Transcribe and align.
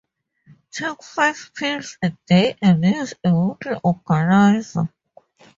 I 0.49 0.53
take 0.71 1.03
five 1.03 1.51
pills 1.53 1.99
a 2.01 2.09
day 2.25 2.57
and 2.59 2.83
use 2.83 3.13
a 3.23 3.35
weekly 3.35 3.75
organizer. 3.83 4.89